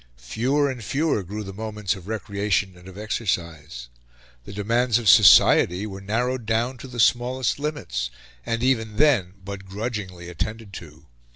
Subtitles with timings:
[0.17, 3.87] Fewer and fewer grew the moments of recreation and of exercise.
[4.45, 8.09] The demands of society were narrowed down to the smallest limits,
[8.43, 11.05] and even then but grudgingly attended to.